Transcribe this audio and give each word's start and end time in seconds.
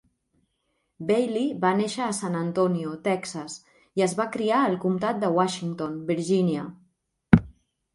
Bailey 1.11 1.51
va 1.65 1.71
néixer 1.81 2.07
a 2.07 2.15
San 2.21 2.39
Antonio, 2.41 2.95
Texas, 3.11 3.61
i 4.03 4.07
es 4.09 4.19
va 4.23 4.29
criar 4.39 4.67
al 4.67 4.83
comtat 4.89 5.25
de 5.27 5.35
Washington, 5.41 6.05
Virginia. 6.13 6.71